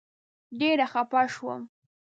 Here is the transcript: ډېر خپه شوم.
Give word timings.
ډېر 0.59 0.79
خپه 0.91 1.21
شوم. 1.33 1.61